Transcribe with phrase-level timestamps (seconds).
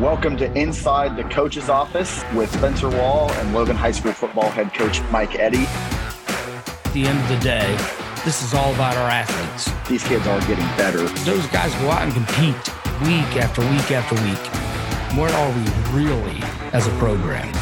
[0.00, 4.72] Welcome to Inside the Coach's Office with Spencer Waugh and Logan High School football head
[4.72, 5.66] coach Mike Eddy.
[5.66, 7.76] At the end of the day,
[8.24, 9.70] this is all about our athletes.
[9.90, 11.02] These kids are getting better.
[11.24, 12.56] Those guys go out and compete
[13.02, 15.18] week after week after week.
[15.18, 16.40] Where are we really
[16.72, 17.52] as a program?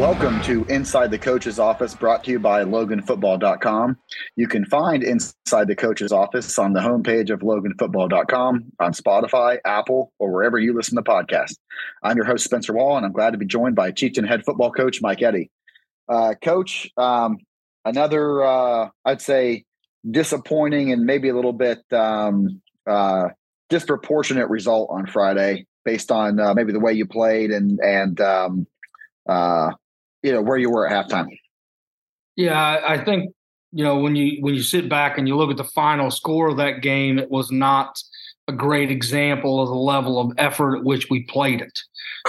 [0.00, 3.98] Welcome to Inside the Coach's Office, brought to you by LoganFootball.com.
[4.34, 10.10] You can find Inside the Coach's Office on the homepage of LoganFootball.com, on Spotify, Apple,
[10.18, 11.56] or wherever you listen to podcasts.
[12.02, 14.72] I'm your host, Spencer Waugh, and I'm glad to be joined by Chieftain head football
[14.72, 15.50] coach Mike Eddy.
[16.08, 17.36] Uh, coach, um,
[17.84, 19.66] another, uh, I'd say,
[20.10, 23.28] disappointing and maybe a little bit um, uh,
[23.68, 28.66] disproportionate result on Friday based on uh, maybe the way you played and and um,
[29.28, 29.72] uh,
[30.22, 31.28] you know where you were at halftime.
[32.36, 33.32] Yeah, I think
[33.72, 36.48] you know when you when you sit back and you look at the final score
[36.48, 37.98] of that game, it was not
[38.48, 41.78] a great example of the level of effort at which we played it.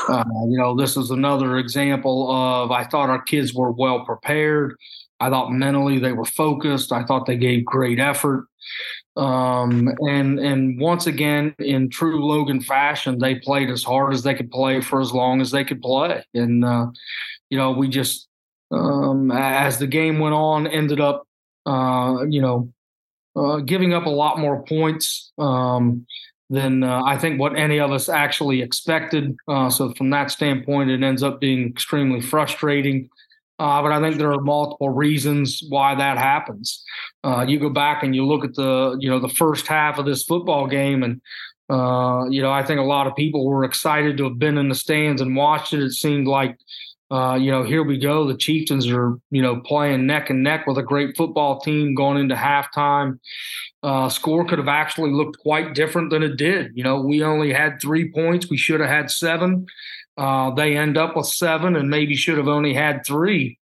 [0.07, 4.75] Uh, you know, this is another example of I thought our kids were well prepared.
[5.19, 6.91] I thought mentally they were focused.
[6.91, 8.47] I thought they gave great effort.
[9.17, 14.33] Um, and and once again, in true Logan fashion, they played as hard as they
[14.33, 16.23] could play for as long as they could play.
[16.33, 16.87] And uh,
[17.51, 18.27] you know, we just
[18.71, 21.27] um, as the game went on, ended up
[21.67, 22.73] uh, you know
[23.35, 26.07] uh, giving up a lot more points um,
[26.49, 29.35] than uh, I think what any of us actually expected.
[29.47, 33.09] Uh, so from that standpoint, it ends up being extremely frustrating.
[33.59, 36.83] Uh, but I think there are multiple reasons why that happens.
[37.23, 40.05] Uh, you go back and you look at the you know the first half of
[40.05, 41.21] this football game, and
[41.69, 44.69] uh, you know I think a lot of people were excited to have been in
[44.69, 45.83] the stands and watched it.
[45.83, 46.57] It seemed like
[47.11, 48.25] uh, you know here we go.
[48.25, 52.17] The Chieftains are you know playing neck and neck with a great football team going
[52.17, 53.19] into halftime.
[53.83, 56.71] Uh, score could have actually looked quite different than it did.
[56.75, 58.49] You know, we only had three points.
[58.49, 59.65] We should have had seven.
[60.17, 63.57] Uh, they end up with seven and maybe should have only had three.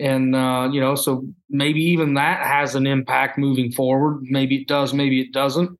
[0.00, 4.22] And, uh, you know, so maybe even that has an impact moving forward.
[4.22, 5.78] Maybe it does, maybe it doesn't.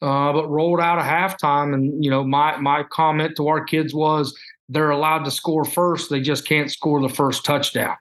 [0.00, 1.74] Uh, but rolled out of halftime.
[1.74, 4.38] And, you know, my, my comment to our kids was
[4.68, 6.10] they're allowed to score first.
[6.10, 7.96] They just can't score the first touchdown.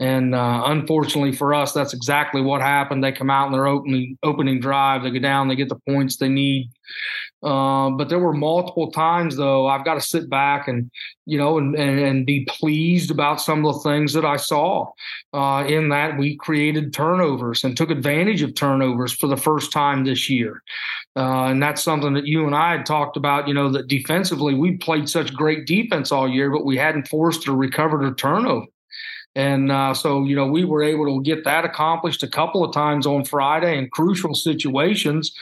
[0.00, 3.04] And uh, unfortunately for us, that's exactly what happened.
[3.04, 5.02] They come out in their opening opening drive.
[5.02, 5.48] They go down.
[5.48, 6.70] They get the points they need.
[7.44, 10.90] Uh, but there were multiple times, though, I've got to sit back and
[11.26, 14.90] you know and, and, and be pleased about some of the things that I saw.
[15.34, 20.04] Uh, in that we created turnovers and took advantage of turnovers for the first time
[20.04, 20.62] this year.
[21.16, 23.46] Uh, and that's something that you and I had talked about.
[23.46, 27.46] You know that defensively we played such great defense all year, but we hadn't forced
[27.46, 28.66] or recovered a turnover.
[29.36, 32.72] And uh, so, you know, we were able to get that accomplished a couple of
[32.72, 35.36] times on Friday in crucial situations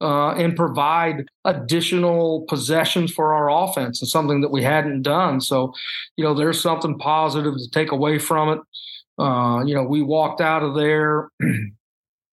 [0.00, 5.40] uh, and provide additional possessions for our offense and something that we hadn't done.
[5.40, 5.72] So,
[6.16, 8.58] you know, there's something positive to take away from it.
[9.22, 11.30] Uh, you know, we walked out of there.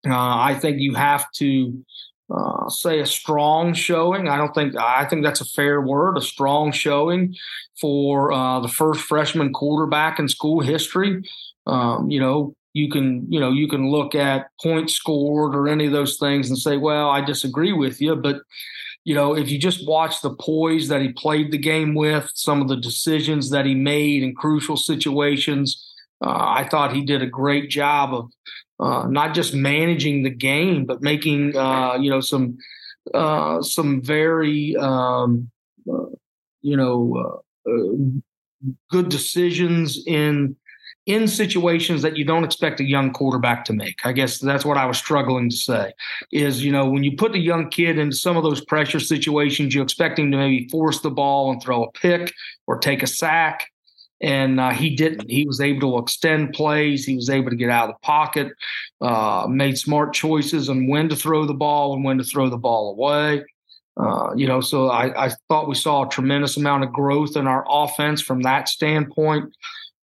[0.06, 1.82] Uh, I think you have to
[2.30, 4.28] uh, say a strong showing.
[4.28, 6.18] I don't think I think that's a fair word.
[6.18, 7.34] A strong showing
[7.80, 11.22] for uh, the first freshman quarterback in school history.
[11.66, 15.86] Um, you know, you can you know you can look at points scored or any
[15.86, 18.42] of those things and say, well, I disagree with you, but
[19.04, 22.62] you know, if you just watch the poise that he played the game with, some
[22.62, 25.92] of the decisions that he made in crucial situations,
[26.24, 28.30] uh, I thought he did a great job of
[28.80, 32.58] uh, not just managing the game, but making uh, you know some
[33.12, 35.50] uh, some very um,
[35.88, 36.06] uh,
[36.62, 40.56] you know uh, good decisions in
[41.06, 44.04] in situations that you don't expect a young quarterback to make.
[44.04, 45.92] I guess that's what I was struggling to say
[46.32, 49.74] is, you know, when you put the young kid into some of those pressure situations,
[49.74, 52.32] you expect him to maybe force the ball and throw a pick
[52.66, 53.70] or take a sack
[54.20, 55.30] and uh, he didn't.
[55.30, 57.04] He was able to extend plays.
[57.04, 58.52] He was able to get out of the pocket,
[59.00, 62.56] uh, made smart choices on when to throw the ball and when to throw the
[62.56, 63.44] ball away.
[63.96, 67.46] Uh, you know, so I, I, thought we saw a tremendous amount of growth in
[67.46, 69.54] our offense from that standpoint.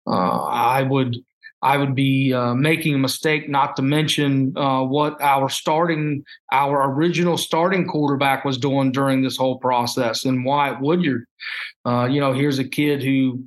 [0.06, 1.17] Uh, I would
[1.62, 6.91] I would be uh, making a mistake not to mention uh, what our starting, our
[6.91, 11.26] original starting quarterback was doing during this whole process, and Wyatt Woodyard.
[11.85, 13.44] Uh, you know, here's a kid who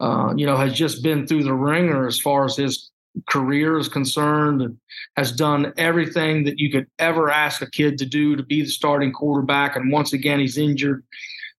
[0.00, 2.90] uh, you know, has just been through the ringer as far as his
[3.28, 4.78] career is concerned and
[5.16, 8.68] has done everything that you could ever ask a kid to do to be the
[8.68, 9.74] starting quarterback.
[9.74, 11.02] And once again, he's injured,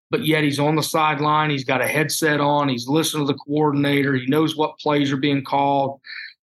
[0.10, 1.50] but yet he's on the sideline.
[1.50, 2.70] He's got a headset on.
[2.70, 4.14] He's listening to the coordinator.
[4.16, 6.00] He knows what plays are being called.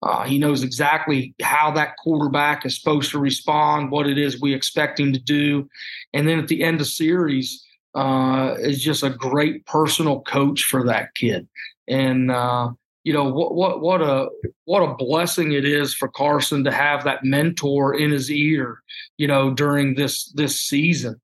[0.03, 4.53] Uh, he knows exactly how that quarterback is supposed to respond, what it is we
[4.53, 5.67] expect him to do.
[6.13, 7.63] And then at the end of series,
[7.95, 11.47] uh, is just a great personal coach for that kid.
[11.87, 12.71] And uh,
[13.07, 14.27] you know what what what a
[14.65, 18.83] what a blessing it is for Carson to have that mentor in his ear.
[19.17, 21.15] You know during this this season.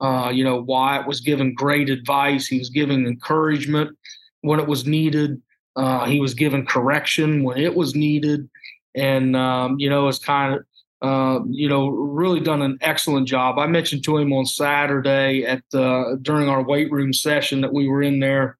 [0.00, 2.48] Uh, you know Wyatt was given great advice.
[2.48, 3.96] He was giving encouragement
[4.40, 5.40] when it was needed.
[5.76, 8.50] Uh, he was given correction when it was needed,
[8.96, 10.64] and um, you know it's kind of
[11.00, 13.56] uh, you know, really done an excellent job.
[13.56, 17.86] I mentioned to him on Saturday at uh, during our weight room session that we
[17.86, 18.58] were in there,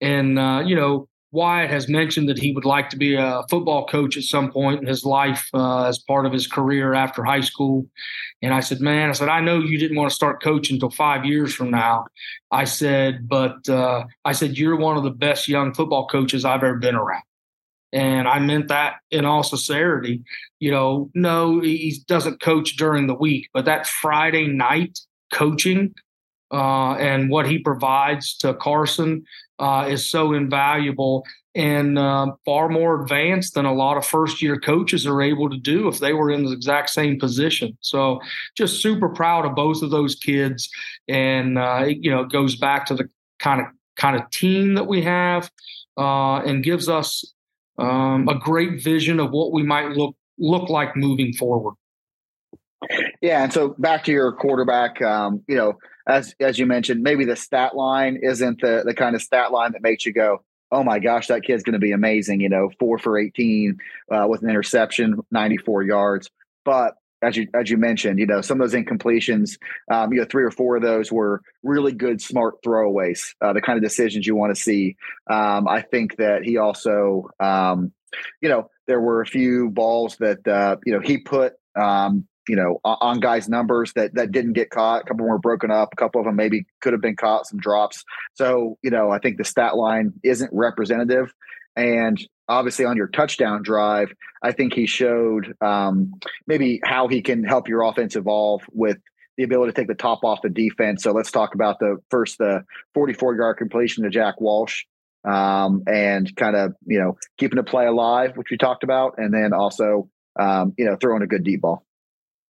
[0.00, 3.86] and uh, you know, Wyatt has mentioned that he would like to be a football
[3.86, 7.40] coach at some point in his life uh, as part of his career after high
[7.40, 7.86] school.
[8.42, 10.90] And I said, man, I said, I know you didn't want to start coaching until
[10.90, 12.04] five years from now.
[12.50, 16.62] I said, but uh, I said, you're one of the best young football coaches I've
[16.62, 17.22] ever been around.
[17.94, 20.22] And I meant that in all sincerity.
[20.60, 24.98] You know, no, he doesn't coach during the week, but that Friday night
[25.32, 25.94] coaching
[26.52, 29.24] uh, and what he provides to Carson
[29.58, 34.58] uh, is so invaluable and uh, far more advanced than a lot of first year
[34.58, 37.76] coaches are able to do if they were in the exact same position.
[37.80, 38.20] So,
[38.56, 40.70] just super proud of both of those kids,
[41.08, 43.08] and uh, it, you know, it goes back to the
[43.38, 43.66] kind of
[43.96, 45.50] kind of team that we have,
[45.98, 47.34] uh, and gives us
[47.78, 51.74] um, a great vision of what we might look look like moving forward.
[53.20, 55.74] Yeah, and so back to your quarterback, um, you know,
[56.06, 59.72] as as you mentioned, maybe the stat line isn't the the kind of stat line
[59.72, 62.70] that makes you go, "Oh my gosh, that kid's going to be amazing." You know,
[62.78, 63.78] four for eighteen
[64.10, 66.30] uh, with an interception, ninety four yards.
[66.64, 69.58] But as you as you mentioned, you know, some of those incompletions,
[69.90, 73.62] um, you know, three or four of those were really good, smart throwaways, uh, the
[73.62, 74.96] kind of decisions you want to see.
[75.30, 77.92] Um, I think that he also, um,
[78.40, 81.54] you know, there were a few balls that uh, you know he put.
[81.80, 85.02] Um, you know, on guys' numbers that that didn't get caught.
[85.02, 85.90] A couple were broken up.
[85.92, 87.46] A couple of them maybe could have been caught.
[87.46, 88.04] Some drops.
[88.34, 91.32] So you know, I think the stat line isn't representative.
[91.74, 94.12] And obviously on your touchdown drive,
[94.42, 96.12] I think he showed um,
[96.46, 98.98] maybe how he can help your offense evolve with
[99.38, 101.02] the ability to take the top off the defense.
[101.02, 104.84] So let's talk about the first the 44 yard completion to Jack Walsh
[105.24, 109.32] um, and kind of you know keeping the play alive, which we talked about, and
[109.32, 110.08] then also
[110.38, 111.84] um, you know throwing a good deep ball.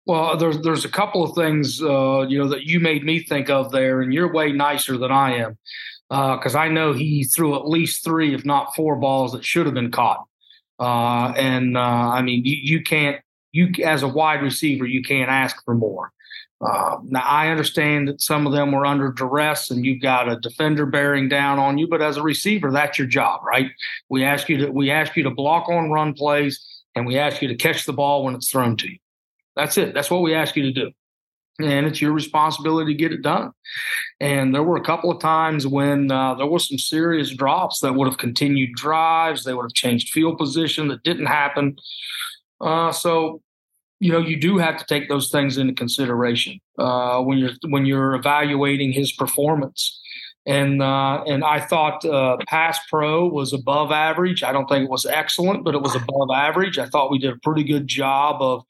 [0.09, 3.51] Well, there's there's a couple of things uh, you know that you made me think
[3.51, 5.59] of there, and you're way nicer than I am
[6.09, 9.67] because uh, I know he threw at least three, if not four, balls that should
[9.67, 10.25] have been caught.
[10.81, 13.21] Uh, and uh, I mean, you, you, can't
[13.53, 16.11] you as a wide receiver, you can't ask for more.
[16.63, 20.41] Uh, now I understand that some of them were under duress, and you've got a
[20.41, 21.87] defender bearing down on you.
[21.87, 23.71] But as a receiver, that's your job, right?
[24.09, 26.65] We ask you to we ask you to block on run plays,
[26.95, 28.97] and we ask you to catch the ball when it's thrown to you.
[29.59, 29.93] That's it.
[29.93, 30.93] That's what we ask you to do
[31.61, 33.53] and it's your responsibility to get it done.
[34.21, 37.95] And there were a couple of times when uh, there was some serious drops that
[37.95, 39.45] would have continued drives.
[39.45, 41.77] They would have changed field position that didn't happen.
[42.61, 43.43] Uh, so,
[43.99, 47.87] you know, you do have to take those things into consideration uh, when you're when
[47.87, 50.01] you're evaluating his performance
[50.49, 54.43] and uh, and I thought uh, Pass Pro was above average.
[54.43, 56.79] I don't think it was excellent, but it was above average.
[56.79, 58.65] I thought we did a pretty good job of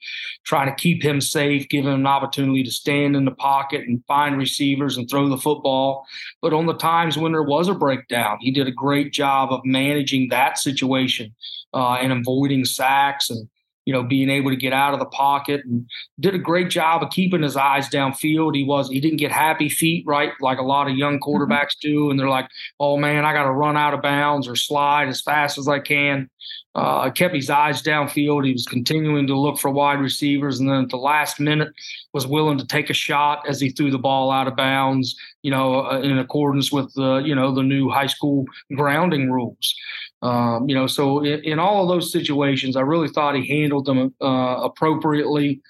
[0.45, 4.05] trying to keep him safe, giving him an opportunity to stand in the pocket and
[4.09, 6.05] find receivers and throw the football.
[6.43, 9.61] But on the times when there was a breakdown, he did a great job of
[9.65, 11.32] managing that situation
[11.73, 13.49] uh, and avoiding sacks and
[13.89, 15.89] you know, being able to get out of the pocket and
[16.21, 18.55] did a great job of keeping his eyes downfield.
[18.55, 21.25] He was he didn't get happy feet right like a lot of young mm-hmm.
[21.27, 24.57] quarterbacks do, and they're like, "Oh man, I got to run out of bounds or
[24.57, 26.29] slide as fast as I can."
[26.75, 28.45] Uh, kept his eyes downfield.
[28.45, 31.73] He was continuing to look for wide receivers, and then at the last minute,
[32.13, 35.17] was willing to take a shot as he threw the ball out of bounds.
[35.41, 38.45] You know, uh, in accordance with the you know the new high school
[38.77, 39.75] grounding rules.
[40.22, 43.87] Um, you know, so in, in, all of those situations, I really thought he handled
[43.87, 45.60] them uh, appropriately.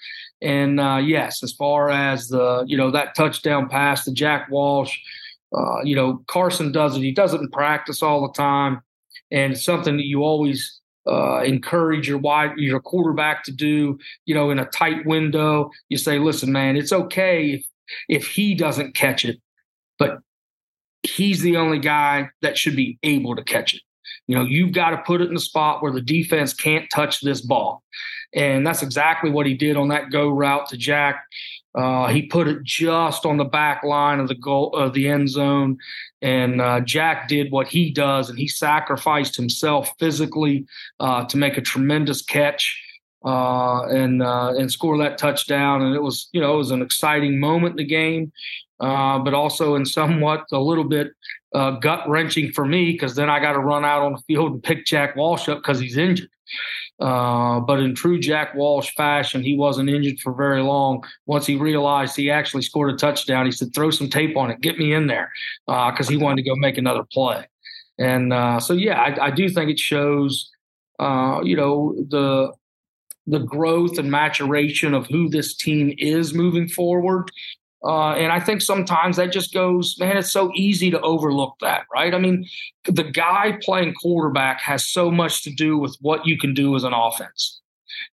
[0.41, 4.97] And uh, yes, as far as the you know that touchdown pass to Jack Walsh,
[5.55, 7.01] uh, you know Carson does it.
[7.01, 8.81] He does it in practice all the time,
[9.31, 13.99] and it's something that you always uh, encourage your wide your quarterback to do.
[14.25, 17.65] You know, in a tight window, you say, "Listen, man, it's okay if
[18.07, 19.39] if he doesn't catch it,
[19.99, 20.19] but
[21.03, 23.81] he's the only guy that should be able to catch it."
[24.27, 27.21] You know, you've got to put it in the spot where the defense can't touch
[27.21, 27.83] this ball.
[28.33, 31.23] And that's exactly what he did on that go route to Jack.
[31.75, 35.29] Uh, he put it just on the back line of the goal of the end
[35.29, 35.77] zone,
[36.21, 40.65] and uh, Jack did what he does, and he sacrificed himself physically
[40.99, 42.75] uh, to make a tremendous catch.
[43.25, 45.81] uh, and uh, and score that touchdown.
[45.81, 48.31] And it was you know it was an exciting moment in the game,
[48.79, 51.11] uh, but also in somewhat a little bit
[51.53, 54.53] uh, gut wrenching for me because then I got to run out on the field
[54.53, 56.29] and pick Jack Walsh up because he's injured.
[56.99, 61.03] Uh, but in true Jack Walsh fashion, he wasn't injured for very long.
[61.25, 64.59] Once he realized he actually scored a touchdown, he said, "Throw some tape on it,
[64.59, 65.31] get me in there,"
[65.65, 67.45] because uh, he wanted to go make another play.
[67.97, 70.49] And uh, so, yeah, I, I, do think it shows,
[70.99, 72.53] uh, you know, the
[73.27, 77.29] the growth and maturation of who this team is moving forward.
[77.83, 81.85] Uh, and I think sometimes that just goes, man, it's so easy to overlook that,
[81.93, 82.13] right?
[82.13, 82.45] I mean,
[82.85, 86.83] the guy playing quarterback has so much to do with what you can do as
[86.83, 87.61] an offense.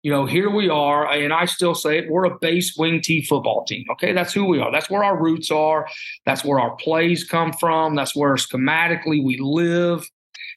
[0.03, 3.23] You know, here we are, and I still say it, we're a base wing T
[3.23, 3.85] football team.
[3.91, 4.71] Okay, that's who we are.
[4.71, 5.87] That's where our roots are.
[6.25, 7.97] That's where our plays come from.
[7.97, 10.09] That's where schematically we live.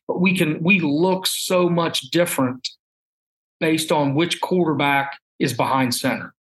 [0.08, 2.68] But we can, we look so much different
[3.60, 6.34] based on which quarterback is behind center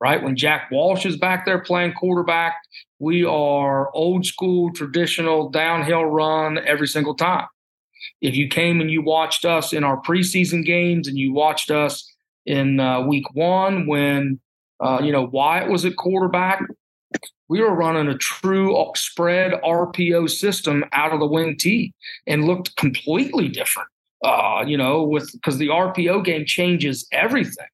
[0.00, 0.22] right?
[0.22, 2.56] When Jack Walsh is back there playing quarterback,
[2.98, 7.46] we are old school, traditional downhill run every single time.
[8.20, 12.10] If you came and you watched us in our preseason games and you watched us
[12.46, 14.40] in uh, week one when,
[14.80, 16.60] uh, you know, Wyatt was at quarterback,
[17.48, 21.92] we were running a true spread RPO system out of the wing T
[22.26, 23.88] and looked completely different.
[24.24, 27.66] Uh, you know, with because the RPO game changes everything.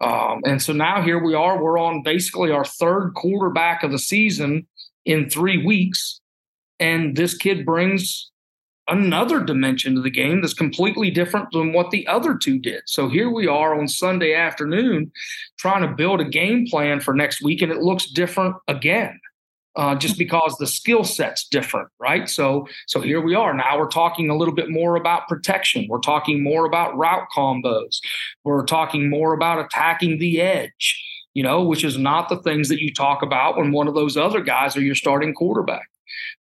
[0.00, 1.62] Um, and so now here we are.
[1.62, 4.66] We're on basically our third quarterback of the season
[5.04, 6.20] in three weeks.
[6.80, 8.30] And this kid brings
[8.88, 12.82] another dimension to the game that's completely different than what the other two did.
[12.86, 15.10] So here we are on Sunday afternoon
[15.58, 19.18] trying to build a game plan for next week, and it looks different again
[19.76, 22.28] uh, just because the skill set's different, right?
[22.28, 23.52] So, so here we are.
[23.54, 25.86] Now we're talking a little bit more about protection.
[25.88, 27.98] We're talking more about route combos.
[28.44, 31.02] We're talking more about attacking the edge.
[31.34, 34.16] You know, which is not the things that you talk about when one of those
[34.16, 35.88] other guys are your starting quarterback.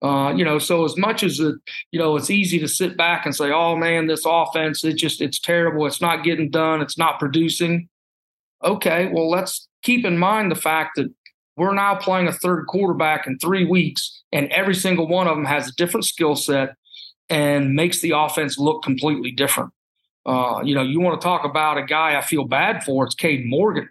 [0.02, 1.56] Uh, you know, so as much as it,
[1.92, 5.22] you know, it's easy to sit back and say, "Oh man, this offense, it just
[5.22, 5.86] it's terrible.
[5.86, 6.82] It's not getting done.
[6.82, 7.88] It's not producing."
[8.64, 11.14] Okay, well, let's keep in mind the fact that
[11.58, 15.46] we're now playing a third quarterback in three weeks, and every single one of them
[15.46, 16.76] has a different skill set
[17.30, 19.72] and makes the offense look completely different.
[20.26, 23.16] Uh, you know, you want to talk about a guy I feel bad for, it's
[23.16, 23.90] Caden Morgan.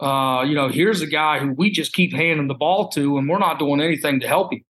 [0.00, 3.28] Uh, you know, here's a guy who we just keep handing the ball to, and
[3.28, 4.64] we're not doing anything to help him.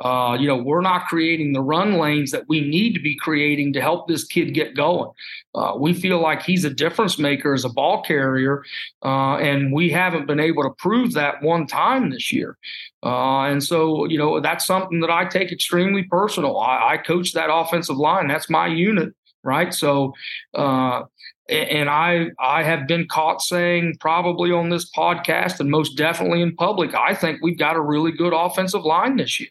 [0.00, 3.72] Uh, you know, we're not creating the run lanes that we need to be creating
[3.72, 5.10] to help this kid get going.
[5.54, 8.64] Uh, we feel like he's a difference maker as a ball carrier,
[9.04, 12.58] uh, and we haven't been able to prove that one time this year.
[13.02, 16.58] Uh, and so, you know, that's something that I take extremely personal.
[16.58, 18.28] I, I coach that offensive line.
[18.28, 19.72] That's my unit, right?
[19.72, 20.14] So,
[20.54, 21.02] uh,
[21.48, 26.56] and I I have been caught saying probably on this podcast and most definitely in
[26.56, 29.50] public, I think we've got a really good offensive line this year.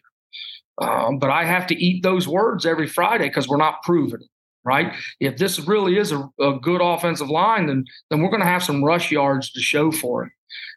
[0.78, 4.30] Um, but I have to eat those words every Friday because we're not proving it,
[4.64, 4.92] right?
[5.20, 8.64] If this really is a, a good offensive line, then then we're going to have
[8.64, 10.32] some rush yards to show for it.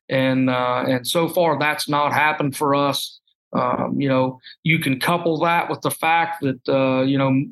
[0.10, 3.20] And uh, and so far, that's not happened for us.
[3.54, 7.46] Um, you know, you can couple that with the fact that uh, you know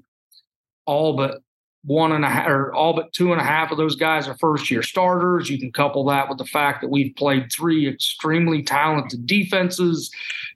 [0.86, 1.42] all but
[1.86, 4.38] one and a half, or all but two and a half of those guys are
[4.38, 5.50] first year starters.
[5.50, 10.12] You can couple that with the fact that we've played three extremely talented defenses.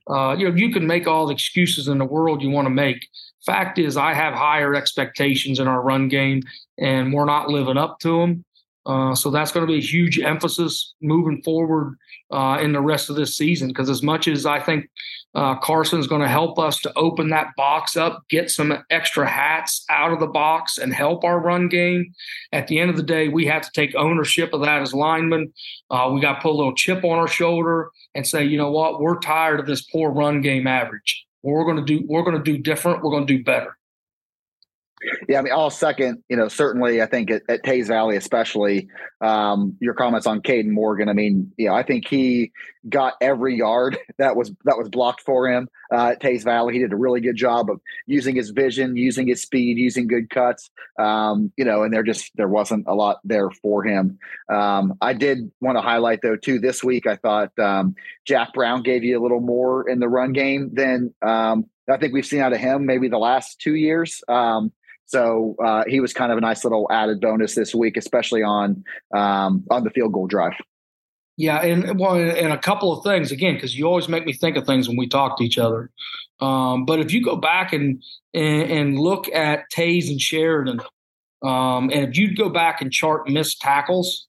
[0.10, 2.72] Uh, you know, you can make all the excuses in the world you want to
[2.72, 3.08] make.
[3.46, 6.42] Fact is, I have higher expectations in our run game,
[6.78, 8.44] and we're not living up to them.
[8.86, 11.96] Uh, so that's going to be a huge emphasis moving forward
[12.32, 13.68] uh, in the rest of this season.
[13.68, 14.90] Because as much as I think
[15.36, 19.86] uh, Carson's going to help us to open that box up, get some extra hats
[19.90, 22.14] out of the box, and help our run game,
[22.52, 25.54] at the end of the day, we have to take ownership of that as linemen.
[25.92, 28.72] Uh, we got to put a little chip on our shoulder and say, you know
[28.72, 31.26] what, we're tired of this poor run game average.
[31.44, 32.06] We're going to do.
[32.08, 33.04] We're going to do different.
[33.04, 33.78] We're going to do better.
[35.28, 38.90] Yeah, I mean, all second, you know, certainly I think at, at Teays Valley, especially
[39.22, 41.10] um, your comments on Caden Morgan.
[41.10, 42.52] I mean, you know, I think he
[42.88, 46.74] got every yard that was that was blocked for him uh, at Teays Valley.
[46.74, 50.30] He did a really good job of using his vision, using his speed, using good
[50.30, 50.70] cuts.
[50.98, 54.18] Um, you know, and there just there wasn't a lot there for him.
[54.52, 57.08] Um, I did want to highlight though too this week.
[57.08, 61.14] I thought um, Jack Brown gave you a little more in the run game than
[61.22, 64.22] um, I think we've seen out of him maybe the last two years.
[64.28, 64.72] Um,
[65.10, 68.84] so uh, he was kind of a nice little added bonus this week, especially on
[69.12, 70.54] um, on the field goal drive.
[71.36, 74.56] Yeah, and well, and a couple of things again, because you always make me think
[74.56, 75.90] of things when we talk to each other.
[76.42, 78.04] Um, but if you go back and,
[78.36, 80.80] and, and look at Teays and Sheridan,
[81.42, 84.28] um, and if you'd go back and chart missed tackles,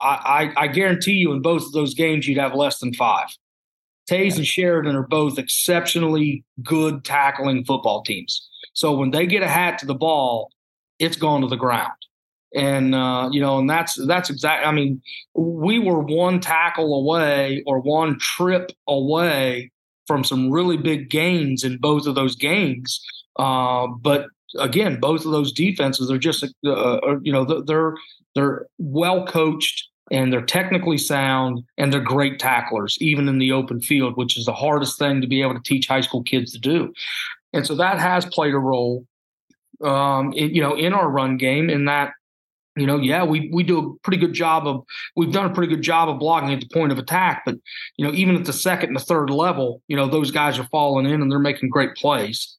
[0.00, 3.26] I, I, I guarantee you in both of those games you'd have less than five.
[4.08, 8.48] Teays and Sheridan are both exceptionally good tackling football teams.
[8.72, 10.50] So when they get a hat to the ball,
[10.98, 11.92] it's gone to the ground.
[12.54, 14.66] And uh, you know, and that's that's exactly.
[14.66, 15.02] I mean,
[15.34, 19.72] we were one tackle away or one trip away
[20.06, 23.04] from some really big gains in both of those games.
[23.38, 24.26] Uh, but
[24.58, 27.94] again, both of those defenses are just, uh, uh you know, they're
[28.34, 33.80] they're well coached and they're technically sound and they're great tacklers, even in the open
[33.80, 36.58] field, which is the hardest thing to be able to teach high school kids to
[36.58, 36.92] do.
[37.52, 39.06] And so that has played a role,
[39.82, 41.70] um, in, you know, in our run game.
[41.70, 42.12] In that,
[42.76, 44.84] you know, yeah, we we do a pretty good job of
[45.16, 47.56] we've done a pretty good job of blocking at the point of attack, but
[47.96, 50.68] you know, even at the second and the third level, you know, those guys are
[50.70, 52.56] falling in and they're making great plays.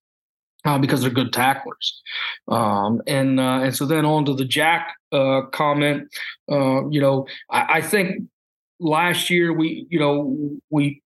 [0.67, 2.01] Uh, because they're good tacklers.
[2.49, 6.09] Um, and uh, and so then on to the Jack uh, comment.
[6.51, 8.23] Uh, you know, I, I, think
[8.77, 11.01] last year we, you know, we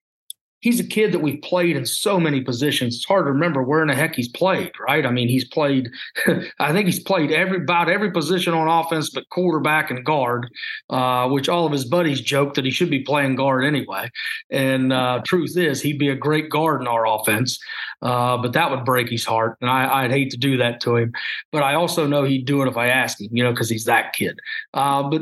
[0.62, 2.96] he's a kid that we've played in so many positions.
[2.96, 5.06] It's hard to remember where in the heck he's played, right?
[5.06, 5.89] I mean, he's played,
[6.60, 10.50] I think he's played every about every position on offense but quarterback and guard,
[10.89, 14.10] uh, which all of his buddies joke that he should be playing guard anyway.
[14.50, 17.60] And uh, truth is, he'd be a great guard in our offense,
[18.01, 19.58] uh, but that would break his heart.
[19.62, 21.13] And I, would hate to do that to him.
[21.51, 23.86] But I also know he'd do it if I asked him, you know, because he's
[23.86, 24.39] that kid.
[24.74, 25.22] Uh, but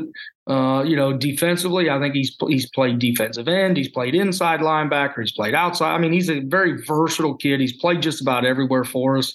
[0.50, 5.20] uh, you know, defensively, I think he's he's played defensive end, he's played inside linebacker,
[5.20, 5.94] he's played outside.
[5.94, 7.60] I mean, he's a very versatile kid.
[7.60, 9.32] He's played just about everywhere for us.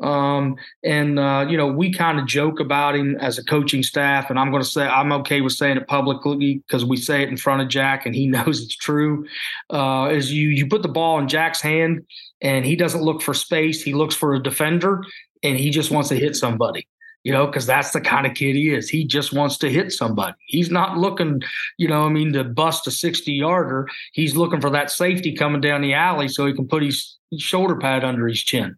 [0.00, 4.30] Um, and uh, you know, we kind of joke about him as a coaching staff,
[4.30, 7.28] and I'm going to say I'm okay with saying it publicly because we say it
[7.28, 9.28] in front of Jack, and he knows it's true.
[9.70, 12.04] Uh, is you you put the ball in Jack's hand,
[12.40, 15.04] and he doesn't look for space; he looks for a defender,
[15.44, 16.88] and he just wants to hit somebody
[17.24, 18.88] you know, because that's the kind of kid he is.
[18.88, 20.36] He just wants to hit somebody.
[20.46, 21.42] He's not looking,
[21.76, 23.88] you know, I mean, to bust a 60 yarder.
[24.12, 27.76] He's looking for that safety coming down the alley so he can put his shoulder
[27.76, 28.76] pad under his chin.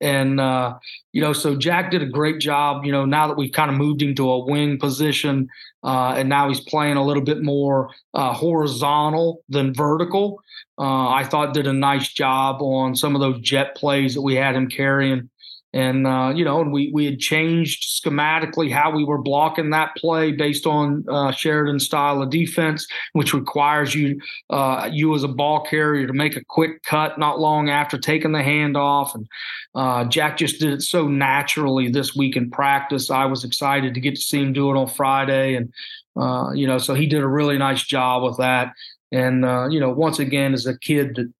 [0.00, 0.74] And, uh,
[1.12, 3.76] you know, so Jack did a great job, you know, now that we've kind of
[3.76, 5.48] moved him to a wing position
[5.84, 10.40] uh, and now he's playing a little bit more uh, horizontal than vertical.
[10.78, 14.34] Uh, I thought did a nice job on some of those jet plays that we
[14.34, 15.30] had him carrying
[15.74, 19.96] and uh, you know, and we we had changed schematically how we were blocking that
[19.96, 25.28] play based on uh, Sheridan's style of defense, which requires you uh, you as a
[25.28, 29.16] ball carrier to make a quick cut not long after taking the handoff.
[29.16, 29.26] And
[29.74, 33.10] uh, Jack just did it so naturally this week in practice.
[33.10, 35.72] I was excited to get to see him do it on Friday, and
[36.16, 38.72] uh, you know, so he did a really nice job with that.
[39.10, 41.32] And uh, you know, once again, as a kid that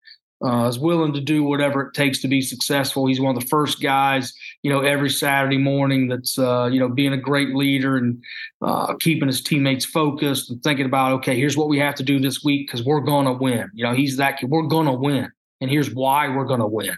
[0.44, 3.06] uh, is willing to do whatever it takes to be successful.
[3.06, 6.88] He's one of the first guys, you know, every Saturday morning that's, uh, you know,
[6.88, 8.22] being a great leader and
[8.60, 12.20] uh, keeping his teammates focused and thinking about, okay, here's what we have to do
[12.20, 13.70] this week because we're going to win.
[13.74, 14.38] You know, he's that.
[14.42, 15.30] We're going to win.
[15.60, 16.96] And here's why we're going to win.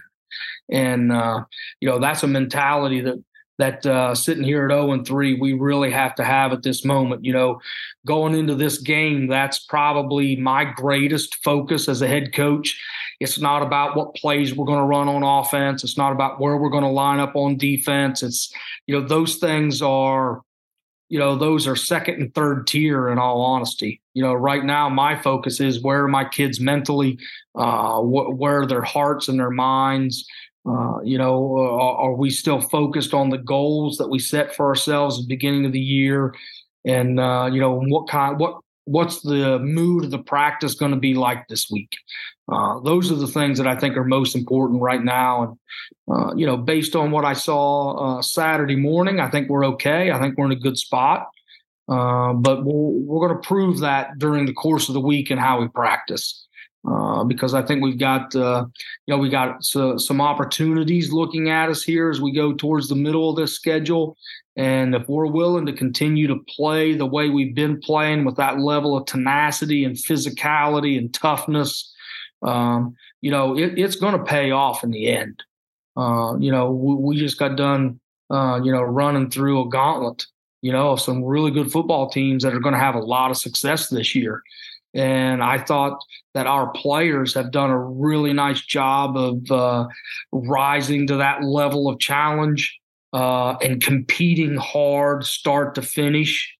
[0.69, 1.45] And, uh,
[1.79, 3.23] you know, that's a mentality that
[3.57, 6.85] that uh, sitting here at 0 and 3, we really have to have at this
[6.85, 7.25] moment.
[7.25, 7.59] You know,
[8.05, 12.79] going into this game, that's probably my greatest focus as a head coach.
[13.19, 15.83] It's not about what plays we're going to run on offense.
[15.83, 18.21] It's not about where we're going to line up on defense.
[18.21, 18.53] It's,
[18.85, 20.41] you know, those things are,
[21.09, 24.01] you know, those are second and third tier in all honesty.
[24.13, 27.17] You know, right now my focus is where are my kids mentally,
[27.55, 30.27] uh, wh- where are their hearts and their minds,
[30.67, 34.67] uh, you know, uh, are we still focused on the goals that we set for
[34.67, 36.35] ourselves at the beginning of the year?
[36.85, 40.97] And uh, you know, what kind, what, what's the mood of the practice going to
[40.97, 41.91] be like this week?
[42.51, 45.43] Uh, those are the things that I think are most important right now.
[45.43, 45.57] And
[46.09, 50.11] uh, you know, based on what I saw Saturday morning, I think we're okay.
[50.11, 51.27] I think we're in a good spot.
[51.87, 55.39] but we we are going to prove that during the course of the week and
[55.39, 56.47] how we practice.
[56.87, 58.65] Uh, because I think we've got uh,
[59.05, 62.87] you know we got so, some opportunities looking at us here as we go towards
[62.87, 64.15] the middle of this schedule,
[64.57, 68.59] and if we're willing to continue to play the way we've been playing with that
[68.59, 71.93] level of tenacity and physicality and toughness,
[72.41, 75.43] um, you know it, it's going to pay off in the end.
[75.95, 80.25] Uh, you know we, we, just got done uh, you know running through a gauntlet
[80.61, 83.37] you know some really good football teams that are going to have a lot of
[83.37, 84.43] success this year
[84.93, 85.99] and I thought
[86.33, 89.87] that our players have done a really nice job of uh,
[90.31, 92.79] rising to that level of challenge
[93.13, 96.53] uh, and competing hard, start to finish.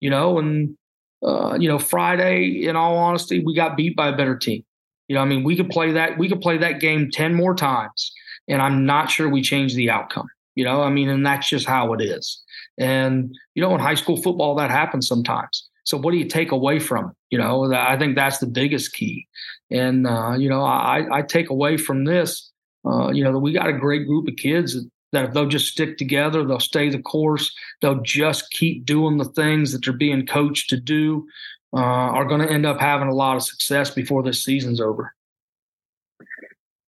[0.00, 0.76] You know, and
[1.22, 4.64] uh, you know, Friday, in all honesty, we got beat by a better team.
[5.08, 6.18] You know, I mean, we could play that.
[6.18, 8.12] We could play that game ten more times,
[8.46, 10.28] and I'm not sure we changed the outcome.
[10.54, 12.42] You know, I mean, and that's just how it is.
[12.78, 16.52] And you know, in high school football, that happens sometimes So what do you take
[16.52, 17.16] away from it?
[17.30, 19.26] You know, I think that's the biggest key.
[19.70, 22.52] And uh, you know, I, I take away from this,
[22.86, 25.46] uh, you know, that we got a great group of kids that, that if they'll
[25.46, 29.92] just stick together, they'll stay the course, they'll just keep doing the things that they're
[29.92, 31.26] being coached to do,
[31.72, 35.14] uh, are going to end up having a lot of success before this season's over.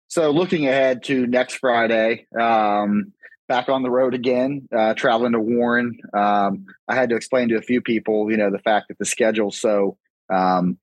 [0.07, 3.13] So, looking ahead to next Friday, um,
[3.47, 5.99] back on the road again, uh, traveling to Warren.
[6.13, 9.05] Um, I had to explain to a few people, you know, the fact that the
[9.05, 9.97] schedule's so
[10.31, 10.77] um,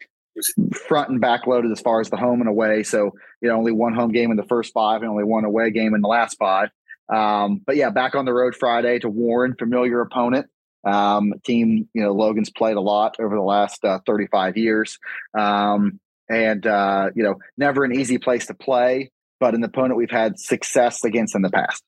[0.74, 2.82] front and back loaded as far as the home and away.
[2.82, 5.70] So, you know, only one home game in the first five and only one away
[5.70, 6.70] game in the last five.
[7.12, 10.46] Um, but yeah, back on the road Friday to Warren, familiar opponent.
[10.84, 14.98] Um, team, you know, Logan's played a lot over the last uh, 35 years.
[15.36, 20.10] Um, and, uh, you know, never an easy place to play, but an opponent we've
[20.10, 21.82] had success against in the past.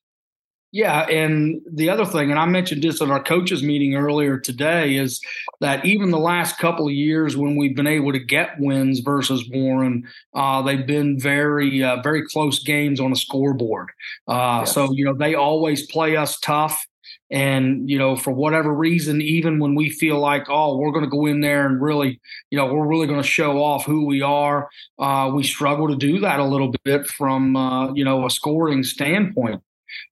[0.70, 4.96] Yeah, and the other thing, and I mentioned this in our coaches meeting earlier today,
[4.96, 5.18] is
[5.60, 9.48] that even the last couple of years when we've been able to get wins versus
[9.50, 13.88] Warren, uh, they've been very, uh, very close games on a scoreboard.
[14.28, 14.74] Uh, yes.
[14.74, 16.86] So you know they always play us tough.
[17.30, 21.10] And, you know, for whatever reason, even when we feel like, oh, we're going to
[21.10, 22.18] go in there and really,
[22.50, 25.96] you know, we're really going to show off who we are, uh, we struggle to
[25.96, 29.62] do that a little bit from, uh, you know, a scoring standpoint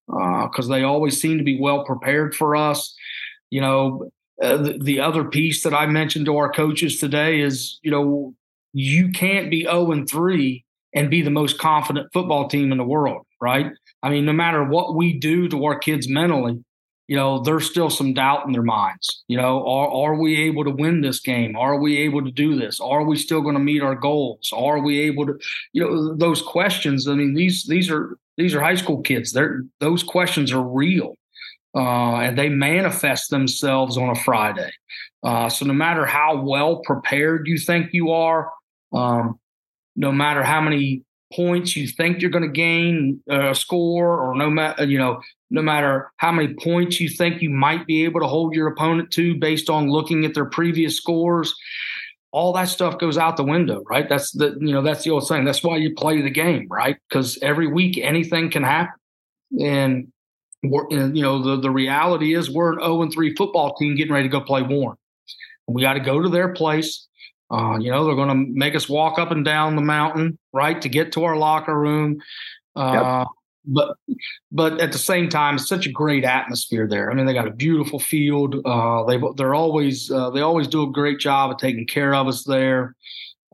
[0.06, 2.94] because uh, they always seem to be well prepared for us.
[3.50, 4.10] You know,
[4.42, 8.34] uh, the, the other piece that I mentioned to our coaches today is, you know,
[8.72, 12.84] you can't be 0 and 3 and be the most confident football team in the
[12.84, 13.72] world, right?
[14.02, 16.62] I mean, no matter what we do to our kids mentally,
[17.08, 19.24] you know, there's still some doubt in their minds.
[19.28, 21.56] You know, are are we able to win this game?
[21.56, 22.80] Are we able to do this?
[22.80, 24.52] Are we still going to meet our goals?
[24.52, 25.38] Are we able to,
[25.72, 27.06] you know, those questions?
[27.06, 29.32] I mean, these these are these are high school kids.
[29.32, 31.14] They're those questions are real.
[31.74, 34.70] Uh, and they manifest themselves on a Friday.
[35.22, 38.50] Uh, so no matter how well prepared you think you are,
[38.94, 39.38] um,
[39.94, 41.02] no matter how many
[41.34, 45.20] points you think you're going to gain a uh, score or no matter you know
[45.50, 49.10] no matter how many points you think you might be able to hold your opponent
[49.10, 51.54] to based on looking at their previous scores
[52.36, 54.10] all that stuff goes out the window right?
[54.10, 55.46] That's the you know that's the old saying.
[55.46, 56.98] That's why you play the game right?
[57.08, 59.00] Because every week anything can happen.
[59.58, 60.12] And
[60.62, 64.28] you know the the reality is we're an 0 and 3 football team getting ready
[64.28, 64.98] to go play Warren.
[65.66, 67.08] We got to go to their place.
[67.50, 70.82] Uh, you know, they're going to make us walk up and down the mountain, right,
[70.82, 72.20] to get to our locker room.
[72.74, 73.26] Uh, yep.
[73.66, 73.96] But
[74.52, 77.10] but at the same time, it's such a great atmosphere there.
[77.10, 78.56] I mean, they got a beautiful field.
[78.64, 82.28] Uh, they they're always uh, they always do a great job of taking care of
[82.28, 82.94] us there.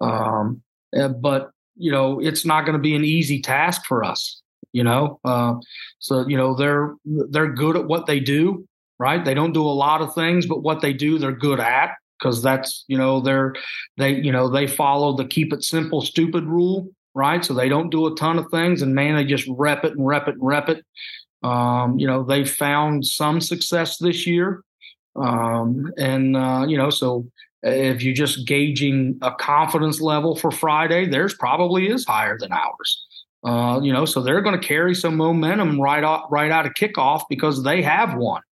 [0.00, 4.42] Um, but you know, it's not going to be an easy task for us.
[4.72, 5.54] You know, uh,
[5.98, 8.66] so you know they're they're good at what they do.
[8.98, 9.24] Right?
[9.24, 12.42] They don't do a lot of things, but what they do, they're good at because
[12.42, 13.54] that's you know they're
[13.96, 17.44] they you know they follow the keep it simple stupid rule right?
[17.44, 20.06] So they don't do a ton of things and man they just rep it and
[20.06, 20.84] rep it and rep it.
[21.42, 24.62] Um, you know they've found some success this year.
[25.16, 27.26] Um, and uh, you know so
[27.62, 33.06] if you're just gauging a confidence level for friday theirs probably is higher than ours.
[33.44, 36.72] Uh, you know so they're going to carry some momentum right out right out of
[36.74, 38.42] kickoff because they have one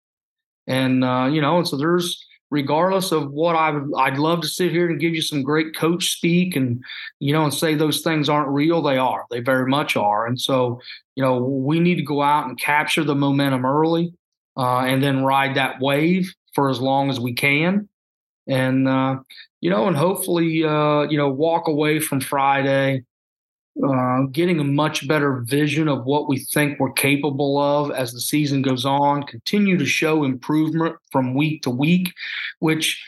[0.67, 4.49] and uh, you know and so there's regardless of what I would, I'd love to
[4.49, 6.83] sit here and give you some great coach speak and,
[7.21, 8.83] you know, and say those things aren't real.
[8.83, 10.27] They are, they very much are.
[10.27, 10.81] And so,
[11.15, 14.13] you know, we need to go out and capture the momentum early
[14.57, 17.89] uh, and then ride that wave for as long as we can.
[18.49, 19.19] And, uh,
[19.61, 23.05] you know, and hopefully, uh, you know, walk away from Friday
[23.87, 28.21] uh, getting a much better vision of what we think we're capable of as the
[28.21, 32.13] season goes on, continue to show improvement from week to week,
[32.59, 33.03] which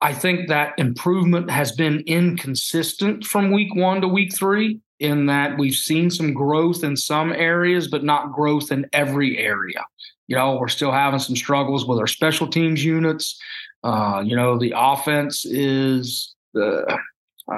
[0.00, 5.58] I think that improvement has been inconsistent from week one to week three, in that
[5.58, 9.84] we've seen some growth in some areas, but not growth in every area.
[10.28, 13.38] You know, we're still having some struggles with our special teams units.
[13.84, 16.34] Uh, you know, the offense is.
[16.60, 16.96] Uh,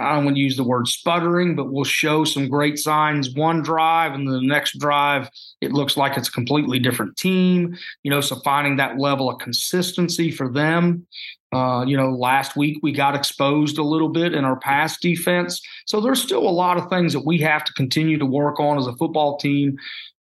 [0.00, 3.62] I don't want to use the word sputtering, but we'll show some great signs one
[3.62, 5.30] drive, and the next drive,
[5.61, 7.76] it looks like it's a completely different team.
[8.02, 11.07] You know, so finding that level of consistency for them.
[11.52, 15.62] Uh, you know, last week we got exposed a little bit in our pass defense.
[15.87, 18.76] So there's still a lot of things that we have to continue to work on
[18.76, 19.76] as a football team.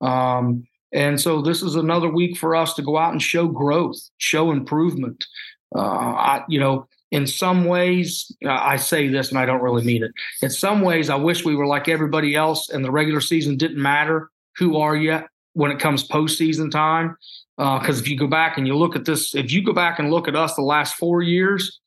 [0.00, 3.98] Um, and so this is another week for us to go out and show growth,
[4.16, 5.26] show improvement.
[5.74, 10.02] Uh, I, you know, in some ways, I say this and I don't really mean
[10.02, 10.12] it.
[10.42, 13.80] In some ways, I wish we were like everybody else and the regular season didn't
[13.80, 14.30] matter.
[14.56, 15.20] Who are you
[15.54, 17.16] when it comes postseason time?
[17.56, 19.98] Because uh, if you go back and you look at this, if you go back
[19.98, 21.80] and look at us the last four years,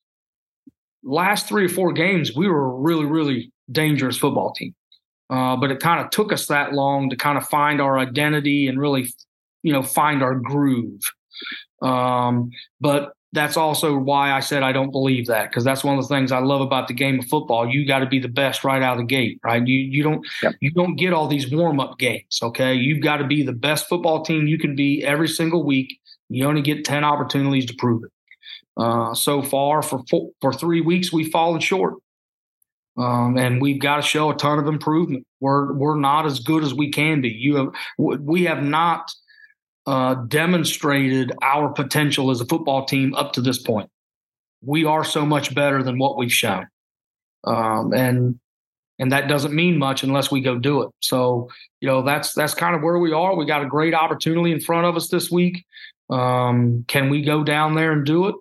[1.03, 4.73] last three or four games, we were a really, really dangerous football team.
[5.29, 8.67] Uh, but it kind of took us that long to kind of find our identity
[8.67, 9.07] and really,
[9.63, 10.99] you know, find our groove.
[11.81, 12.49] Um,
[12.81, 16.13] but that's also why I said I don't believe that because that's one of the
[16.13, 17.67] things I love about the game of football.
[17.67, 19.65] You got to be the best right out of the gate, right?
[19.65, 20.55] You you don't yep.
[20.59, 22.39] you don't get all these warm up games.
[22.41, 25.99] Okay, you've got to be the best football team you can be every single week.
[26.29, 28.11] You only get ten opportunities to prove it.
[28.75, 31.95] Uh, so far, for four, for three weeks, we've fallen short,
[32.97, 35.25] um, and we've got to show a ton of improvement.
[35.39, 37.29] We're we're not as good as we can be.
[37.29, 39.09] You have we have not
[39.87, 43.89] uh, demonstrated our potential as a football team up to this point.
[44.63, 46.67] We are so much better than what we've shown,
[47.45, 48.39] um, and
[48.99, 50.89] and that doesn't mean much unless we go do it.
[50.99, 53.35] So you know that's that's kind of where we are.
[53.35, 55.65] We got a great opportunity in front of us this week.
[56.11, 58.35] Um, can we go down there and do it?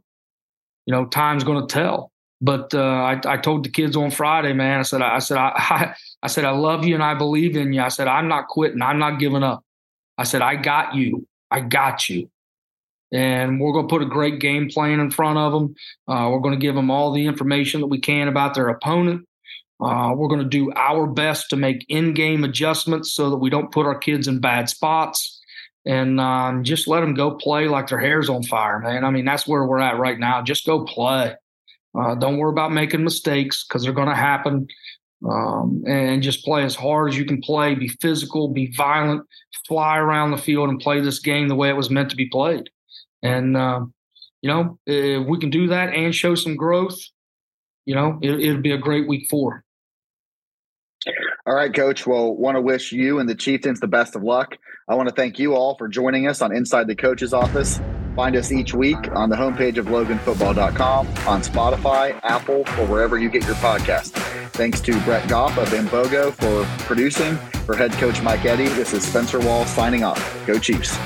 [0.86, 2.10] You know, time's going to tell.
[2.42, 4.80] But uh, I, I told the kids on Friday, man.
[4.80, 7.56] I said, I, I said, I, I, I said, I love you and I believe
[7.56, 7.82] in you.
[7.82, 8.82] I said, I'm not quitting.
[8.82, 9.62] I'm not giving up.
[10.20, 11.26] I said, I got you.
[11.50, 12.30] I got you.
[13.10, 15.74] And we're going to put a great game plan in front of them.
[16.06, 19.26] Uh, we're going to give them all the information that we can about their opponent.
[19.82, 23.48] Uh, we're going to do our best to make in game adjustments so that we
[23.48, 25.40] don't put our kids in bad spots
[25.86, 29.06] and um, just let them go play like their hair's on fire, man.
[29.06, 30.42] I mean, that's where we're at right now.
[30.42, 31.34] Just go play.
[31.98, 34.68] Uh, don't worry about making mistakes because they're going to happen.
[35.28, 37.74] Um, and just play as hard as you can play.
[37.74, 39.26] Be physical, be violent,
[39.68, 42.26] fly around the field, and play this game the way it was meant to be
[42.26, 42.70] played.
[43.22, 43.84] And uh,
[44.40, 46.98] you know, if we can do that and show some growth,
[47.84, 49.64] you know, it, it'll be a great week four.
[51.46, 52.06] All right, Coach.
[52.06, 54.56] Well, want to wish you and the Chieftains the best of luck.
[54.88, 57.80] I want to thank you all for joining us on Inside the Coach's Office.
[58.16, 63.30] Find us each week on the homepage of loganfootball.com, on Spotify, Apple, or wherever you
[63.30, 64.10] get your podcast.
[64.52, 67.36] Thanks to Brett Goff of Imbogo for producing.
[67.64, 70.46] For head coach Mike Eddy, this is Spencer Waugh signing off.
[70.46, 70.98] Go Chiefs.